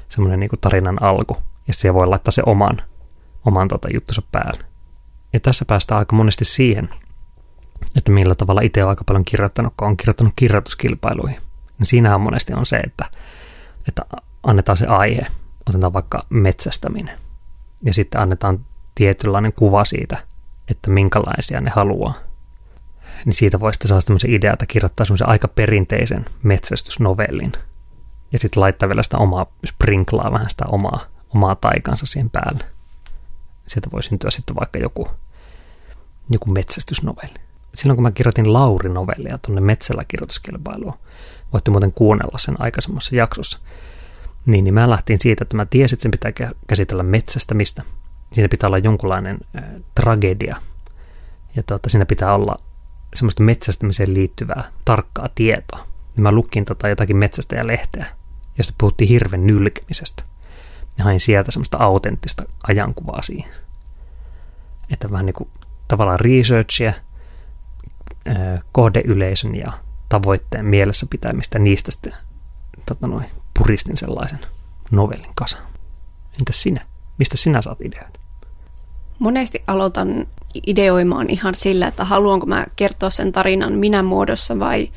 semmoinen 0.10 0.40
niin 0.40 0.50
tarinan 0.62 1.04
alku, 1.04 1.38
ja 1.68 1.74
siellä 1.74 2.00
voi 2.00 2.08
laittaa 2.08 2.32
se 2.32 2.44
oman, 2.46 2.78
oman 3.46 3.68
tota 3.68 3.88
juttunsa 3.94 4.22
päälle. 4.32 4.64
Ja 5.34 5.40
tässä 5.40 5.66
päästään 5.66 6.00
aika 6.00 6.16
monesti 6.16 6.46
siihen, 6.46 6.90
että 7.96 8.12
millä 8.12 8.36
tavalla 8.36 8.62
itse 8.62 8.84
on 8.84 8.90
aika 8.90 9.04
paljon 9.04 9.26
kirjoittanut, 9.26 9.74
kun 9.78 9.88
on 9.90 9.98
kirjoittanut 9.98 10.34
kirjoituskilpailuihin. 10.36 11.42
Niin 11.80 11.88
siinähän 11.88 12.22
monesti 12.22 12.54
on 12.54 12.66
se, 12.66 12.78
että, 12.78 13.06
että 13.88 14.02
annetaan 14.44 14.78
se 14.78 14.86
aihe, 14.88 15.28
otetaan 15.70 15.94
vaikka 15.94 16.20
metsästäminen, 16.30 17.20
ja 17.84 17.94
sitten 17.94 18.22
annetaan 18.22 18.66
tietynlainen 18.96 19.54
kuva 19.54 19.86
siitä, 19.86 20.18
että 20.68 20.92
minkälaisia 20.92 21.62
ne 21.62 21.70
haluaa 21.70 22.14
niin 23.26 23.34
siitä 23.34 23.60
voi 23.60 23.74
sitten 23.74 23.88
saada 23.88 24.02
semmoisen 24.02 24.32
idea, 24.32 24.54
että 24.54 24.66
kirjoittaa 24.66 25.06
semmoisen 25.06 25.30
aika 25.30 25.48
perinteisen 25.48 26.26
metsästysnovellin. 26.44 27.52
Ja 28.32 28.40
sitten 28.40 28.62
laittaa 28.62 28.90
vielä 28.90 29.04
sitä 29.04 29.18
omaa, 29.18 29.46
sprinklaa 29.66 30.34
vähän 30.34 30.50
sitä 30.50 30.66
omaa, 30.66 31.06
omaa 31.36 31.56
taikansa 31.56 32.06
siihen 32.06 32.30
päälle. 32.30 32.64
sieltä 33.68 33.92
voi 33.92 34.04
syntyä 34.04 34.30
sitten 34.30 34.56
vaikka 34.56 34.80
joku, 34.80 35.08
joku 36.30 36.52
metsästysnovelli. 36.52 37.40
Silloin 37.76 37.98
kun 37.98 38.04
mä 38.04 38.12
kirjoitin 38.12 38.54
Lauri-novellia 38.54 39.38
tuonne 39.38 39.62
Metsällä 39.62 40.06
kirjoituskilpailuun, 40.08 40.94
voitte 41.54 41.72
muuten 41.72 41.94
kuunnella 41.94 42.38
sen 42.38 42.62
aikaisemmassa 42.62 43.16
jaksossa, 43.16 43.60
niin, 44.46 44.64
niin 44.64 44.74
mä 44.74 44.90
lähtin 44.90 45.20
siitä, 45.22 45.44
että 45.44 45.56
mä 45.56 45.66
tiesin, 45.66 45.96
että 45.96 46.04
sen 46.04 46.12
pitää 46.12 46.32
käsitellä 46.68 47.04
metsästämistä. 47.04 47.84
Siinä 48.34 48.50
pitää 48.50 48.68
olla 48.68 48.78
jonkunlainen 48.78 49.38
äh, 49.58 49.64
tragedia. 49.96 50.56
Ja 51.56 51.64
tuota, 51.64 51.90
siinä 51.90 52.06
pitää 52.06 52.36
olla 52.36 52.60
semmoista 53.16 53.44
metsästämiseen 53.44 54.14
liittyvää 54.14 54.64
tarkkaa 54.86 55.30
tietoa. 55.36 55.88
Ja 56.16 56.22
mä 56.22 56.32
lukin 56.32 56.66
tota 56.66 56.88
jotakin 56.88 57.18
metsästäjälehteä, 57.18 58.06
josta 58.58 58.74
puhuttiin 58.78 59.08
hirven 59.08 59.48
nylkemisestä. 59.48 60.24
Ja 60.98 61.04
hain 61.04 61.20
sieltä 61.20 61.52
semmoista 61.52 61.78
autenttista 61.78 62.44
ajankuvaa 62.68 63.22
siihen. 63.22 63.52
Että 64.90 65.12
vähän 65.12 65.26
niin 65.26 65.34
kuin 65.34 65.50
tavallaan 65.88 66.20
researchia, 66.20 66.94
kohdeyleisön 68.72 69.56
ja 69.56 69.74
tavoitteen 70.10 70.66
mielessä 70.66 71.06
pitämistä, 71.10 71.60
niistä 71.60 71.92
sitten 71.92 72.14
tota 72.86 73.08
noin, 73.08 73.26
puristin 73.58 73.98
sellaisen 73.98 74.40
novellin 74.92 75.32
kasa. 75.36 75.58
Entäs 76.40 76.62
sinä? 76.62 76.86
Mistä 77.18 77.38
sinä 77.38 77.62
saat 77.62 77.82
ideoita? 77.82 78.20
Monesti 79.20 79.64
aloitan 79.68 80.28
ideoimaan 80.68 81.30
ihan 81.30 81.56
sillä, 81.56 81.88
että 81.88 82.04
haluanko 82.04 82.46
mä 82.46 82.66
kertoa 82.76 83.10
sen 83.10 83.32
tarinan 83.32 83.74
minä 83.74 84.04
muodossa 84.04 84.60
vai 84.60 84.90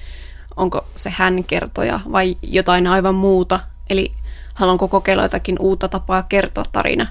onko 0.56 0.86
se 0.96 1.10
hän 1.16 1.44
kertoja 1.44 2.00
vai 2.12 2.36
jotain 2.42 2.86
aivan 2.86 3.14
muuta. 3.14 3.60
Eli 3.90 4.12
haluanko 4.54 4.88
kokeilla 4.88 5.22
jotakin 5.22 5.56
uutta 5.58 5.88
tapaa 5.88 6.22
kertoa 6.22 6.64
tarina. 6.72 7.06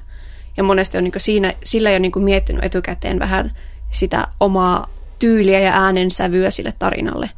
Ja 0.58 0.64
monesti 0.64 0.98
on 0.98 1.04
niin 1.04 1.14
siinä, 1.18 1.54
sillä 1.64 1.92
jo 1.92 2.00
niin 2.00 2.24
miettinyt 2.24 2.64
etukäteen 2.64 3.20
vähän 3.20 3.58
sitä 3.92 4.28
omaa 4.40 4.88
tyyliä 5.20 5.60
ja 5.60 5.74
äänensävyä 5.74 6.50
sille 6.50 6.74
tarinalle. 6.80 7.30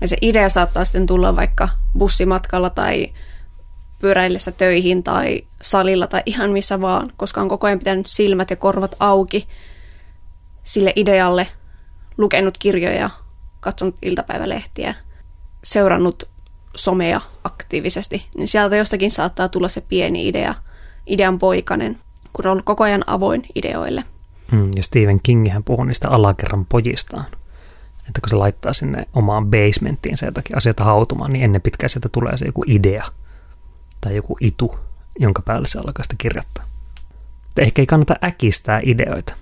Ja 0.00 0.08
se 0.08 0.16
idea 0.20 0.48
saattaa 0.48 0.84
sitten 0.84 1.06
tulla 1.06 1.36
vaikka 1.36 1.68
bussimatkalla 1.98 2.70
tai 2.70 3.12
pyöräillessä 3.98 4.52
töihin 4.52 5.02
tai 5.02 5.42
salilla 5.62 6.06
tai 6.06 6.22
ihan 6.26 6.50
missä 6.50 6.80
vaan, 6.80 7.12
koska 7.16 7.40
on 7.40 7.48
koko 7.48 7.66
ajan 7.66 7.78
pitänyt 7.78 8.06
silmät 8.06 8.50
ja 8.50 8.56
korvat 8.56 8.96
auki 9.00 9.48
sille 10.62 10.92
idealle, 10.96 11.46
lukenut 12.18 12.58
kirjoja, 12.58 13.10
katsonut 13.60 13.96
iltapäivälehtiä, 14.02 14.94
seurannut 15.64 16.28
somea 16.76 17.20
aktiivisesti, 17.44 18.26
niin 18.36 18.48
sieltä 18.48 18.76
jostakin 18.76 19.10
saattaa 19.10 19.48
tulla 19.48 19.68
se 19.68 19.80
pieni 19.80 20.28
idea, 20.28 20.54
idean 21.06 21.38
poikanen, 21.38 21.98
kun 22.32 22.46
on 22.46 22.52
ollut 22.52 22.64
koko 22.64 22.84
ajan 22.84 23.04
avoin 23.06 23.42
ideoille. 23.54 24.04
Mm, 24.52 24.70
ja 24.76 24.82
Stephen 24.82 25.20
King 25.22 25.46
puhuu 25.64 25.84
niistä 25.84 26.08
alakerran 26.08 26.66
pojistaan. 26.66 27.26
Että 28.08 28.20
kun 28.20 28.28
se 28.28 28.36
laittaa 28.36 28.72
sinne 28.72 29.06
omaan 29.12 29.46
basementtiin 29.46 30.18
se 30.18 30.26
jotakin 30.26 30.56
asioita 30.56 30.84
hautumaan, 30.84 31.32
niin 31.32 31.44
ennen 31.44 31.62
pitkään 31.62 31.90
sieltä 31.90 32.08
tulee 32.08 32.36
se 32.36 32.46
joku 32.46 32.64
idea 32.66 33.04
tai 34.00 34.16
joku 34.16 34.36
itu, 34.40 34.78
jonka 35.18 35.42
päälle 35.42 35.68
se 35.68 35.78
alkaa 35.78 36.02
sitä 36.02 36.14
kirjoittaa. 36.18 36.64
Että 37.48 37.62
ehkä 37.62 37.82
ei 37.82 37.86
kannata 37.86 38.16
äkistää 38.24 38.80
ideoita. 38.84 39.34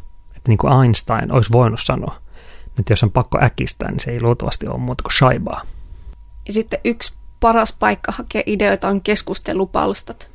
Niin 0.49 0.59
kuin 0.59 0.83
Einstein 0.83 1.33
olisi 1.33 1.52
voinut 1.52 1.81
sanoa, 1.83 2.14
että 2.78 2.93
jos 2.93 3.02
on 3.02 3.11
pakko 3.11 3.38
äkistää, 3.43 3.90
niin 3.90 4.00
se 4.00 4.11
ei 4.11 4.23
luultavasti 4.23 4.69
ole 4.69 4.78
muuta 4.78 5.02
kuin 5.02 5.12
shaibaa. 5.12 5.62
Ja 6.47 6.52
sitten 6.52 6.81
yksi 6.85 7.14
paras 7.40 7.73
paikka 7.73 8.12
hakea 8.12 8.43
ideoita 8.47 8.88
on 8.88 9.00
keskustelupalstat. 9.00 10.31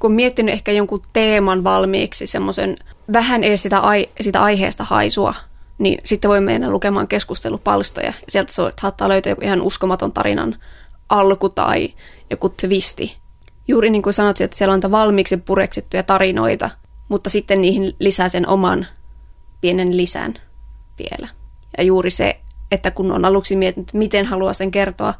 Kun 0.00 0.12
miettinyt 0.12 0.52
ehkä 0.52 0.72
jonkun 0.72 1.02
teeman 1.12 1.64
valmiiksi, 1.64 2.26
semmoisen 2.26 2.76
vähän 3.12 3.44
edes 3.44 3.62
sitä, 3.62 3.80
ai, 3.80 4.08
sitä 4.20 4.42
aiheesta 4.42 4.84
haisua, 4.84 5.34
niin 5.78 5.98
sitten 6.04 6.28
voi 6.28 6.40
mennä 6.40 6.70
lukemaan 6.70 7.08
keskustelupalstoja. 7.08 8.06
Ja 8.06 8.12
sieltä 8.28 8.52
saattaa 8.80 9.08
löytää 9.08 9.30
joku 9.30 9.42
ihan 9.44 9.62
uskomaton 9.62 10.12
tarinan 10.12 10.56
alku 11.08 11.48
tai 11.48 11.94
joku 12.30 12.48
twisti. 12.48 13.16
Juuri 13.68 13.90
niin 13.90 14.02
kuin 14.02 14.12
sanot, 14.12 14.40
että 14.40 14.56
siellä 14.56 14.74
on 14.74 14.90
valmiiksi 14.90 15.36
pureksittuja 15.36 16.02
tarinoita, 16.02 16.70
mutta 17.08 17.30
sitten 17.30 17.60
niihin 17.60 17.96
lisää 17.98 18.28
sen 18.28 18.48
oman 18.48 18.86
pienen 19.60 19.96
lisän 19.96 20.34
vielä. 20.98 21.28
Ja 21.78 21.84
juuri 21.84 22.10
se, 22.10 22.40
että 22.70 22.90
kun 22.90 23.12
on 23.12 23.24
aluksi 23.24 23.56
miettinyt, 23.56 23.92
miten 23.92 24.26
haluaa 24.26 24.52
sen 24.52 24.70
kertoa, 24.70 25.14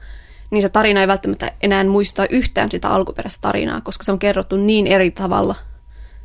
niin 0.50 0.62
se 0.62 0.69
tarina 0.69 1.00
ei 1.00 1.09
välttämättä 1.09 1.52
enää 1.62 1.85
muista 1.85 2.26
yhtään 2.26 2.71
sitä 2.71 2.88
alkuperäistä 2.88 3.40
tarinaa, 3.40 3.81
koska 3.81 4.05
se 4.05 4.12
on 4.12 4.19
kerrottu 4.19 4.57
niin 4.57 4.87
eri 4.87 5.11
tavalla, 5.11 5.55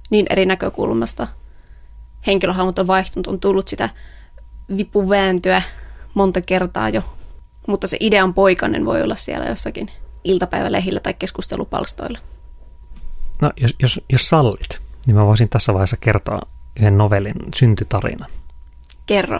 niin 0.10 0.26
eri 0.30 0.46
näkökulmasta. 0.46 1.28
Henkilöhahmot 2.28 2.80
on 2.80 2.88
vaihtunut, 2.88 3.28
on 3.28 3.40
tullut 3.40 3.68
sitä 3.68 3.90
vipuvääntöä 4.78 5.62
monta 6.14 6.42
kertaa 6.42 6.90
jo, 6.90 7.02
mutta 7.68 7.88
se 7.88 7.98
idean 8.00 8.34
poikanen 8.34 8.86
voi 8.86 9.02
olla 9.02 9.16
siellä 9.16 9.46
jossakin 9.46 9.92
iltapäivälehillä 10.24 11.00
tai 11.00 11.14
keskustelupalstoilla. 11.14 12.20
No, 13.42 13.52
jos, 13.58 13.76
jos, 13.80 14.02
jos 14.12 14.30
sallit, 14.30 14.80
niin 15.06 15.16
mä 15.16 15.26
voisin 15.26 15.50
tässä 15.50 15.74
vaiheessa 15.74 15.98
kertoa 16.00 16.42
yhden 16.80 16.98
novellin 16.98 17.36
syntytarinan. 17.56 18.30
Kerro. 19.06 19.40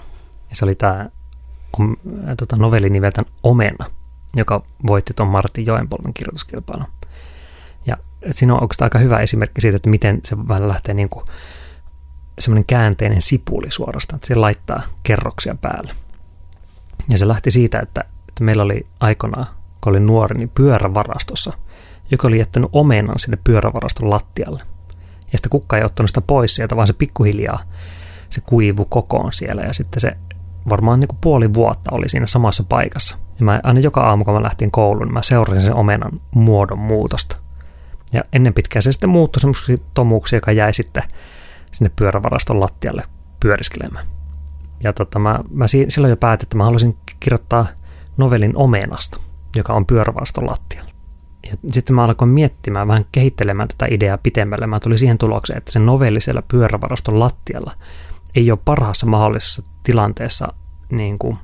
Ja 0.50 0.56
se 0.56 0.66
oli 0.66 0.76
tämä 0.76 1.10
on, 1.80 1.98
tota, 2.38 2.56
novelli 2.56 2.90
nimeltään 2.90 3.26
Omena, 3.44 3.86
joka 4.36 4.64
voitti 4.88 5.14
tuon 5.14 5.30
Martin 5.30 5.66
Joenpolven 5.66 6.14
kirjoituskilpailun. 6.14 6.92
Ja 7.86 7.98
siinä 8.32 8.54
on 8.54 8.62
oikeastaan 8.62 8.86
aika 8.86 9.00
hyvä 9.00 9.20
esimerkki 9.20 9.62
siitä, 9.62 9.76
että 9.76 9.90
miten 9.90 10.20
se 10.26 10.48
vähän 10.48 10.68
lähtee 10.68 10.94
niin 10.94 11.10
kuin 11.10 11.26
semmoinen 12.40 12.66
käänteinen 12.66 13.22
sipuli 13.22 13.72
suorastaan, 13.72 14.18
että 14.18 14.28
se 14.28 14.36
laittaa 14.36 14.84
kerroksia 15.04 15.56
päälle. 15.56 15.92
Ja 17.10 17.18
se 17.18 17.28
lähti 17.28 17.52
siitä, 17.52 17.80
että, 17.80 18.04
että 18.30 18.44
meillä 18.44 18.64
oli 18.64 18.88
aikanaan, 19.00 19.48
kun 19.82 19.92
oli 19.92 20.00
nuori, 20.00 20.38
niin 20.38 20.50
pyörävarastossa, 20.50 21.52
joka 22.12 22.28
oli 22.28 22.40
jättänyt 22.40 22.70
omenan 22.74 23.20
sinne 23.20 23.38
pyörävaraston 23.44 24.10
lattialle. 24.10 24.64
Ja 25.32 25.38
sitten 25.38 25.50
kukka 25.50 25.78
ei 25.78 25.84
ottanut 25.84 26.10
sitä 26.10 26.22
pois 26.22 26.56
sieltä, 26.56 26.76
vaan 26.76 26.88
se 26.88 26.94
pikkuhiljaa 26.94 27.60
se 28.30 28.42
kuivu 28.42 28.86
kokoon 28.86 29.34
siellä 29.34 29.62
ja 29.62 29.74
sitten 29.74 30.02
se 30.02 30.18
varmaan 30.70 31.00
niin 31.00 31.08
kuin 31.08 31.20
puoli 31.22 31.54
vuotta 31.54 31.92
oli 31.92 32.10
siinä 32.10 32.26
samassa 32.26 32.64
paikassa. 32.64 33.18
Ja 33.40 33.46
mä 33.46 33.60
aina 33.64 33.80
joka 33.80 34.02
aamu, 34.02 34.26
kun 34.26 34.34
mä 34.34 34.44
lähtin 34.44 34.72
kouluun, 34.72 35.04
niin 35.04 35.14
mä 35.14 35.22
seurasin 35.22 35.64
sen 35.64 35.74
omenan 35.74 36.22
muodon 36.36 36.80
muutosta. 36.80 37.38
Ja 38.14 38.24
ennen 38.34 38.54
pitkään 38.54 38.84
se 38.84 38.92
sitten 38.92 39.10
muuttui 39.10 39.42
semmoiseksi 39.42 39.76
tomuksi, 39.94 40.36
joka 40.36 40.52
jäi 40.52 40.74
sitten 40.74 41.04
sinne 41.72 41.92
pyörävaraston 41.96 42.60
lattialle 42.60 43.04
pyöriskelemään. 43.40 44.06
Ja 44.84 44.94
tota, 44.94 45.20
mä, 45.20 45.40
mä 45.52 45.66
silloin 45.68 46.10
jo 46.10 46.18
päätin, 46.18 46.46
että 46.46 46.58
mä 46.58 46.64
haluaisin 46.64 46.98
kirjoittaa 47.20 47.66
novelin 48.18 48.52
omenasta, 48.56 49.20
joka 49.56 49.74
on 49.74 49.86
pyörävaraston 49.86 50.50
lattialla. 50.50 50.91
Ja 51.50 51.58
sitten 51.72 51.96
mä 51.96 52.04
alkoin 52.04 52.32
miettimään, 52.32 52.88
vähän 52.88 53.06
kehittelemään 53.12 53.68
tätä 53.68 53.88
ideaa 53.90 54.18
pitemmälle. 54.18 54.68
Mä 54.68 54.80
tulin 54.80 55.00
siihen 55.00 55.18
tulokseen, 55.18 55.58
että 55.58 55.72
se 55.72 55.80
novelli 55.80 56.22
siellä 56.22 56.42
pyörävaraston 56.42 57.20
lattialla 57.20 57.74
ei 58.36 58.52
ole 58.52 58.60
parhaassa 58.66 59.06
mahdollisessa 59.06 59.64
tilanteessa 59.84 60.54
niin 60.92 61.20
kuin 61.20 61.36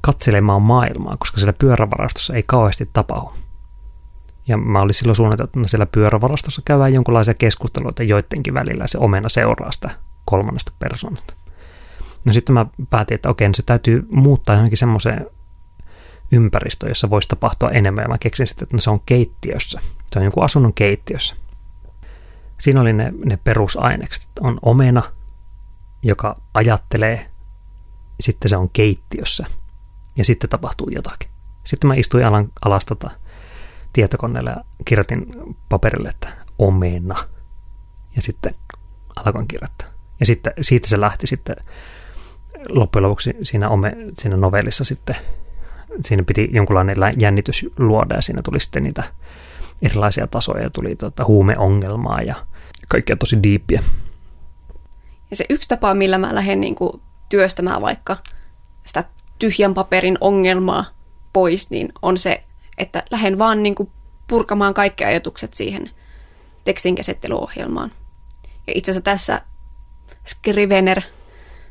katselemaan 0.00 0.62
maailmaa, 0.62 1.16
koska 1.16 1.38
siellä 1.38 1.52
pyörävarastossa 1.52 2.34
ei 2.34 2.42
kauheasti 2.42 2.90
tapahdu. 2.92 3.32
Ja 4.48 4.56
mä 4.56 4.80
olin 4.80 4.94
silloin 4.94 5.16
suunniteltu, 5.16 5.58
että 5.58 5.68
siellä 5.68 5.86
pyörävarastossa 5.86 6.62
käydään 6.64 6.94
jonkinlaisia 6.94 7.34
keskusteluita 7.34 8.02
joidenkin 8.02 8.54
välillä 8.54 8.86
se 8.86 8.98
omena 8.98 9.28
seuraa 9.28 9.72
sitä 9.72 9.90
kolmannesta 10.24 10.72
persoonasta. 10.78 11.34
No 12.24 12.32
sitten 12.32 12.54
mä 12.54 12.66
päätin, 12.90 13.14
että 13.14 13.28
okei, 13.28 13.48
no 13.48 13.54
se 13.54 13.62
täytyy 13.62 14.08
muuttaa 14.14 14.54
johonkin 14.54 14.78
semmoiseen 14.78 15.26
ympäristöön, 16.32 16.90
jossa 16.90 17.10
voisi 17.10 17.28
tapahtua 17.28 17.70
enemmän. 17.70 18.02
Ja 18.02 18.08
mä 18.08 18.18
keksin 18.18 18.46
sitten, 18.46 18.64
että 18.64 18.76
no 18.76 18.80
se 18.80 18.90
on 18.90 19.00
keittiössä. 19.06 19.78
Se 20.12 20.18
on 20.18 20.24
jonkun 20.24 20.44
asunnon 20.44 20.74
keittiössä. 20.74 21.34
Siinä 22.60 22.80
oli 22.80 22.92
ne, 22.92 23.12
ne 23.24 23.36
perusainekset. 23.44 24.30
On 24.40 24.58
omena, 24.62 25.02
joka 26.02 26.40
ajattelee, 26.54 27.20
sitten 28.20 28.48
se 28.48 28.56
on 28.56 28.70
keittiössä 28.70 29.44
ja 30.16 30.24
sitten 30.24 30.50
tapahtuu 30.50 30.88
jotakin. 30.90 31.30
Sitten 31.64 31.88
mä 31.88 31.94
istuin 31.94 32.26
alan, 32.26 32.48
alas 32.64 32.84
tota, 32.84 33.10
tietokoneelle 33.92 34.50
ja 34.50 34.64
kirjoitin 34.84 35.26
paperille, 35.68 36.08
että 36.08 36.28
omena. 36.58 37.14
Ja 38.16 38.22
sitten 38.22 38.54
alkoin 39.16 39.48
kirjoittaa. 39.48 39.88
Ja 40.20 40.26
sitten 40.26 40.52
siitä 40.60 40.88
se 40.88 41.00
lähti 41.00 41.26
sitten 41.26 41.56
loppujen 42.68 43.02
lopuksi 43.02 43.34
siinä, 43.42 43.68
ome, 43.68 43.96
siinä 44.18 44.36
novellissa 44.36 44.84
sitten, 44.84 45.16
siinä 46.04 46.22
piti 46.22 46.48
jonkunlainen 46.52 46.96
jännitys 47.18 47.66
luoda 47.78 48.14
ja 48.14 48.22
siinä 48.22 48.42
tuli 48.42 48.60
sitten 48.60 48.82
niitä 48.82 49.02
erilaisia 49.82 50.26
tasoja, 50.26 50.70
tuli 50.70 50.96
tuota 50.96 51.24
huumeongelmaa 51.24 52.22
ja 52.22 52.34
kaikkea 52.88 53.16
tosi 53.16 53.42
diippiä. 53.42 53.82
Ja 55.30 55.36
se 55.36 55.44
yksi 55.50 55.68
tapa, 55.68 55.94
millä 55.94 56.18
mä 56.18 56.34
lähden 56.34 56.60
niin 56.60 56.74
kuin 56.74 57.02
työstämään 57.28 57.82
vaikka 57.82 58.16
sitä 58.86 59.04
tyhjän 59.38 59.74
paperin 59.74 60.18
ongelmaa 60.20 60.84
pois, 61.32 61.70
niin 61.70 61.92
on 62.02 62.18
se, 62.18 62.44
että 62.78 63.02
lähden 63.10 63.38
vaan 63.38 63.62
niin 63.62 63.74
kuin 63.74 63.90
purkamaan 64.26 64.74
kaikki 64.74 65.04
ajatukset 65.04 65.54
siihen 65.54 65.90
tekstinkäsittelyohjelmaan. 66.64 67.90
Ja 68.66 68.72
itse 68.76 68.90
asiassa 68.90 69.04
tässä 69.04 69.40
Scrivener 70.26 71.02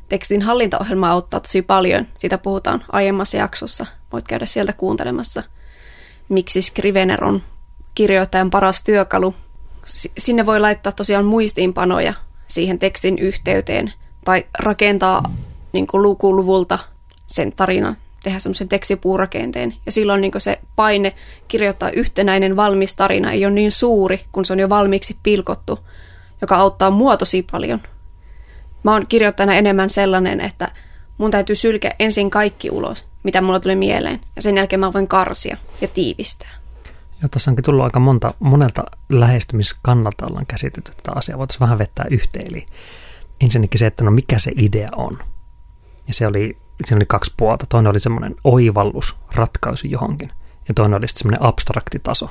tekstin 0.08 0.42
hallintaohjelma 0.42 1.10
auttaa 1.10 1.40
tosi 1.40 1.62
paljon. 1.62 2.06
Siitä 2.18 2.38
puhutaan 2.38 2.84
aiemmassa 2.92 3.36
jaksossa. 3.36 3.86
Voit 4.12 4.28
käydä 4.28 4.46
sieltä 4.46 4.72
kuuntelemassa, 4.72 5.42
miksi 6.28 6.62
Scrivener 6.62 7.24
on 7.24 7.42
kirjoittajan 7.94 8.50
paras 8.50 8.82
työkalu. 8.82 9.34
Sinne 10.18 10.46
voi 10.46 10.60
laittaa 10.60 10.92
tosiaan 10.92 11.24
muistiinpanoja 11.24 12.14
siihen 12.46 12.78
tekstin 12.78 13.18
yhteyteen 13.18 13.92
tai 14.24 14.46
rakentaa 14.58 15.22
niin 15.72 15.86
kuin 15.86 16.02
lukuluvulta 16.02 16.78
sen 17.26 17.52
tarinan, 17.52 17.96
tehdä 18.22 18.38
semmoisen 18.38 18.68
tekstipuurakenteen. 18.68 19.74
Ja 19.86 19.92
silloin 19.92 20.20
niin 20.20 20.32
se 20.38 20.60
paine 20.76 21.14
kirjoittaa 21.48 21.90
yhtenäinen 21.90 22.56
valmis 22.56 22.96
tarina 22.96 23.32
ei 23.32 23.44
ole 23.44 23.54
niin 23.54 23.72
suuri, 23.72 24.20
kun 24.32 24.44
se 24.44 24.52
on 24.52 24.58
jo 24.58 24.68
valmiiksi 24.68 25.16
pilkottu, 25.22 25.78
joka 26.40 26.56
auttaa 26.56 26.90
mua 26.90 27.16
tosi 27.16 27.46
paljon. 27.50 27.80
Mä 28.82 28.92
oon 28.92 29.06
kirjoittajana 29.06 29.54
enemmän 29.54 29.90
sellainen, 29.90 30.40
että 30.40 30.68
mun 31.20 31.30
täytyy 31.30 31.56
sylkeä 31.56 31.94
ensin 31.98 32.30
kaikki 32.30 32.70
ulos, 32.70 33.06
mitä 33.22 33.40
mulla 33.40 33.60
tulee 33.60 33.76
mieleen, 33.76 34.20
ja 34.36 34.42
sen 34.42 34.56
jälkeen 34.56 34.80
mä 34.80 34.92
voin 34.92 35.08
karsia 35.08 35.56
ja 35.80 35.88
tiivistää. 35.88 36.50
Joo, 37.22 37.28
tässä 37.28 37.50
onkin 37.50 37.64
tullut 37.64 37.84
aika 37.84 38.00
monta, 38.00 38.34
monelta 38.38 38.84
lähestymiskannalta 39.08 40.26
ollaan 40.26 40.46
käsitetty 40.46 40.92
tätä 40.96 41.12
asiaa. 41.14 41.38
Voitaisiin 41.38 41.60
vähän 41.60 41.78
vettää 41.78 42.06
yhteen. 42.10 42.46
Eli 42.50 42.66
ensinnäkin 43.40 43.78
se, 43.78 43.86
että 43.86 44.04
no 44.04 44.10
mikä 44.10 44.38
se 44.38 44.52
idea 44.56 44.88
on. 44.96 45.18
Ja 46.08 46.14
se 46.14 46.26
oli, 46.26 46.58
siinä 46.84 46.98
oli 46.98 47.06
kaksi 47.06 47.34
puolta. 47.36 47.66
Toinen 47.66 47.90
oli 47.90 48.00
semmoinen 48.00 48.34
oivallus, 48.44 49.16
ratkaisu 49.34 49.86
johonkin. 49.86 50.32
Ja 50.68 50.74
toinen 50.74 50.98
oli 50.98 51.08
sitten 51.08 51.18
semmoinen 51.18 51.42
abstrakti 51.42 51.98
taso. 51.98 52.30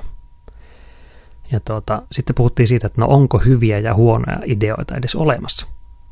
Ja 1.52 1.60
tuota, 1.60 2.02
sitten 2.12 2.36
puhuttiin 2.36 2.68
siitä, 2.68 2.88
että 2.88 3.02
no 3.02 3.08
onko 3.08 3.38
hyviä 3.38 3.80
ja 3.80 3.94
huonoja 3.94 4.40
ideoita 4.46 4.96
edes 4.96 5.16
olemassa. 5.16 5.68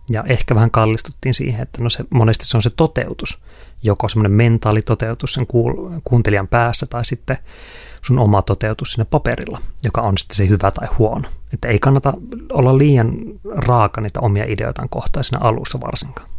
Ja 0.09 0.23
ehkä 0.27 0.55
vähän 0.55 0.71
kallistuttiin 0.71 1.33
siihen, 1.33 1.61
että 1.61 1.83
no 1.83 1.89
se, 1.89 2.03
monesti 2.09 2.45
se 2.45 2.57
on 2.57 2.63
se 2.63 2.69
toteutus. 2.69 3.41
Joko 3.83 4.09
semmoinen 4.09 4.31
mentaalitoteutus 4.31 5.33
sen 5.33 5.47
kuul- 5.47 6.01
kuuntelijan 6.03 6.47
päässä 6.47 6.85
tai 6.85 7.05
sitten 7.05 7.37
sun 8.01 8.19
oma 8.19 8.41
toteutus 8.41 8.91
sinne 8.91 9.05
paperilla, 9.05 9.61
joka 9.83 10.01
on 10.01 10.17
sitten 10.17 10.35
se 10.35 10.49
hyvä 10.49 10.71
tai 10.71 10.87
huono. 10.97 11.29
Että 11.53 11.67
ei 11.67 11.79
kannata 11.79 12.13
olla 12.51 12.77
liian 12.77 13.13
raaka 13.55 14.01
niitä 14.01 14.19
omia 14.19 14.45
ideoitaan 14.47 14.89
kohtaan 14.89 15.23
siinä 15.23 15.39
alussa 15.41 15.81
varsinkaan. 15.81 16.29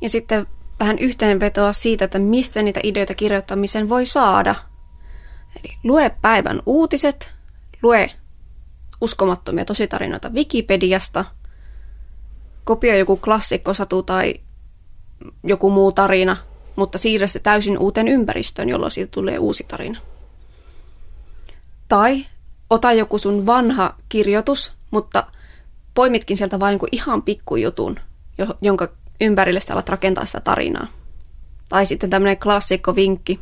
Ja 0.00 0.08
sitten 0.08 0.46
vähän 0.80 0.98
yhteenvetoa 0.98 1.72
siitä, 1.72 2.04
että 2.04 2.18
mistä 2.18 2.62
niitä 2.62 2.80
ideoita 2.82 3.14
kirjoittamisen 3.14 3.88
voi 3.88 4.06
saada. 4.06 4.54
Eli 5.64 5.74
lue 5.84 6.10
päivän 6.22 6.62
uutiset, 6.66 7.34
lue 7.82 8.10
uskomattomia 9.00 9.64
tositarinoita 9.64 10.28
Wikipediasta, 10.28 11.24
kopioi 12.64 12.98
joku 12.98 13.16
klassikkosatu 13.16 14.02
tai 14.02 14.34
joku 15.44 15.70
muu 15.70 15.92
tarina, 15.92 16.36
mutta 16.76 16.98
siirrä 16.98 17.26
se 17.26 17.38
täysin 17.38 17.78
uuteen 17.78 18.08
ympäristöön, 18.08 18.68
jolloin 18.68 18.90
siitä 18.90 19.10
tulee 19.10 19.38
uusi 19.38 19.64
tarina. 19.68 19.98
Tai 21.88 22.26
ota 22.70 22.92
joku 22.92 23.18
sun 23.18 23.46
vanha 23.46 23.94
kirjoitus, 24.08 24.72
mutta 24.90 25.26
poimitkin 25.94 26.36
sieltä 26.36 26.60
vain 26.60 26.72
jonkun 26.72 26.88
ihan 26.92 27.22
pikkujutun, 27.22 28.00
jonka 28.62 28.88
ympärille 29.20 29.60
sä 29.60 29.72
alat 29.72 29.88
rakentaa 29.88 30.24
sitä 30.24 30.40
tarinaa. 30.40 30.86
Tai 31.68 31.86
sitten 31.86 32.10
tämmöinen 32.10 32.38
klassikko 32.38 32.96
vinkki. 32.96 33.40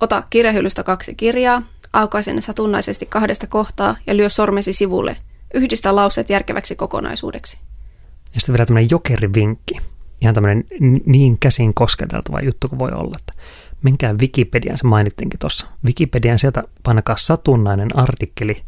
Ota 0.00 0.22
kirjahyllystä 0.30 0.82
kaksi 0.82 1.14
kirjaa, 1.14 1.62
aukaise 1.92 2.32
ne 2.32 2.40
satunnaisesti 2.40 3.06
kahdesta 3.06 3.46
kohtaa 3.46 3.96
ja 4.06 4.16
lyö 4.16 4.28
sormesi 4.28 4.72
sivulle. 4.72 5.16
Yhdistä 5.54 5.96
lauseet 5.96 6.30
järkeväksi 6.30 6.76
kokonaisuudeksi. 6.76 7.58
Ja 8.34 8.40
sitten 8.40 8.52
vielä 8.52 8.66
tämmöinen 8.66 8.90
jokerivinkki. 8.90 9.74
Ihan 10.20 10.34
tämmöinen 10.34 10.64
niin 11.06 11.38
käsin 11.38 11.74
kosketeltava 11.74 12.40
juttu 12.40 12.68
kuin 12.68 12.78
voi 12.78 12.92
olla, 12.92 13.16
että 13.18 13.32
menkää 13.82 14.12
Wikipediaan, 14.12 14.78
se 14.78 14.86
mainittiinkin 14.86 15.40
tuossa. 15.40 15.66
Wikipedian 15.86 16.38
sieltä 16.38 16.62
painakaa 16.82 17.16
satunnainen 17.16 17.96
artikkeli, 17.96 18.62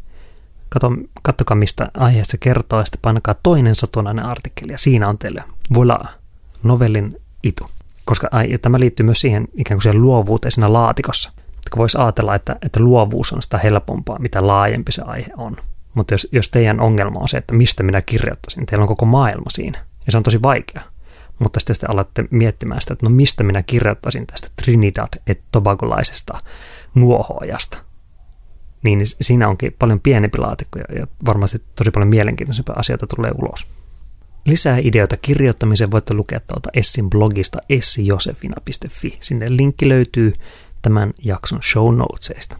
Kato, 0.68 0.92
kattokaa 1.22 1.56
mistä 1.56 1.90
aiheesta 1.94 2.36
kertoo, 2.40 2.78
ja 2.78 2.84
sitten 2.84 3.00
painakaa 3.02 3.34
toinen 3.42 3.74
satunnainen 3.74 4.24
artikkeli, 4.24 4.72
ja 4.72 4.78
siinä 4.78 5.08
on 5.08 5.18
teille 5.18 5.42
voilà, 5.74 6.08
novellin 6.62 7.20
itu. 7.42 7.64
Koska 8.04 8.28
ai, 8.30 8.58
tämä 8.58 8.80
liittyy 8.80 9.06
myös 9.06 9.20
siihen 9.20 9.48
ikään 9.54 9.76
kuin 9.76 9.82
siihen 9.82 10.02
luovuuteen 10.02 10.52
siinä 10.52 10.72
laatikossa. 10.72 11.32
Että 11.38 11.76
voisi 11.76 11.98
ajatella, 11.98 12.34
että, 12.34 12.56
että 12.62 12.80
luovuus 12.80 13.32
on 13.32 13.42
sitä 13.42 13.58
helpompaa, 13.58 14.18
mitä 14.18 14.46
laajempi 14.46 14.92
se 14.92 15.02
aihe 15.02 15.32
on. 15.36 15.56
Mutta 15.96 16.14
jos, 16.14 16.28
jos 16.32 16.48
teidän 16.48 16.80
ongelma 16.80 17.20
on 17.20 17.28
se, 17.28 17.36
että 17.36 17.54
mistä 17.54 17.82
minä 17.82 18.02
kirjoittaisin, 18.02 18.66
teillä 18.66 18.82
on 18.82 18.88
koko 18.88 19.06
maailma 19.06 19.50
siinä, 19.50 19.78
ja 20.06 20.12
se 20.12 20.16
on 20.16 20.22
tosi 20.22 20.42
vaikea. 20.42 20.82
Mutta 21.38 21.60
sitten 21.60 21.74
jos 21.74 21.78
te 21.78 21.86
alatte 21.86 22.24
miettimään 22.30 22.80
sitä, 22.80 22.92
että 22.92 23.06
no 23.06 23.10
mistä 23.10 23.44
minä 23.44 23.62
kirjoittaisin 23.62 24.26
tästä 24.26 24.48
Trinidad 24.62 25.08
et 25.26 25.40
Tobagolaisesta 25.52 26.38
nuohoajasta, 26.94 27.78
niin 28.84 29.00
siinä 29.20 29.48
onkin 29.48 29.76
paljon 29.78 30.00
pienempi 30.00 30.38
laatikko 30.38 30.78
ja 30.78 31.06
varmasti 31.26 31.62
tosi 31.74 31.90
paljon 31.90 32.08
mielenkiintoisempia 32.08 32.74
asioita 32.78 33.06
tulee 33.06 33.32
ulos. 33.42 33.66
Lisää 34.46 34.78
ideoita 34.80 35.16
kirjoittamiseen 35.16 35.90
voitte 35.90 36.14
lukea 36.14 36.40
tuolta 36.40 36.68
Essin 36.74 37.10
blogista 37.10 37.58
essijosefina.fi. 37.68 39.18
Sinne 39.20 39.46
linkki 39.48 39.88
löytyy 39.88 40.32
tämän 40.82 41.14
jakson 41.24 41.62
show 41.62 41.96
notesista. 41.96 42.56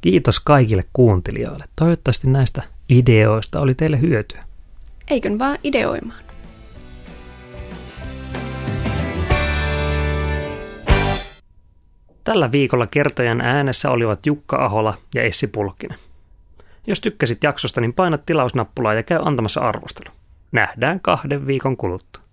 Kiitos 0.00 0.40
kaikille 0.40 0.84
kuuntelijoille. 0.92 1.64
Toivottavasti 1.76 2.30
näistä 2.30 2.62
ideoista 2.88 3.60
oli 3.60 3.74
teille 3.74 4.00
hyötyä. 4.00 4.40
Eikön 5.10 5.38
vaan 5.38 5.58
ideoimaan. 5.64 6.20
Tällä 12.24 12.52
viikolla 12.52 12.86
kertojan 12.86 13.40
äänessä 13.40 13.90
olivat 13.90 14.26
Jukka 14.26 14.64
Ahola 14.64 14.94
ja 15.14 15.22
Essi 15.22 15.46
Pulkkinen. 15.46 15.98
Jos 16.86 17.00
tykkäsit 17.00 17.42
jaksosta, 17.42 17.80
niin 17.80 17.92
paina 17.92 18.18
tilausnappulaa 18.18 18.94
ja 18.94 19.02
käy 19.02 19.18
antamassa 19.24 19.60
arvostelu. 19.60 20.14
Nähdään 20.52 21.00
kahden 21.00 21.46
viikon 21.46 21.76
kuluttua. 21.76 22.27